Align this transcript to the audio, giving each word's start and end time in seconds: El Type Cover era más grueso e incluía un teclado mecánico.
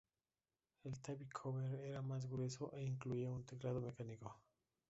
El 0.83 0.99
Type 0.99 1.29
Cover 1.29 1.75
era 1.85 2.01
más 2.01 2.25
grueso 2.27 2.73
e 2.73 2.83
incluía 2.83 3.29
un 3.29 3.45
teclado 3.45 3.81
mecánico. 3.81 4.35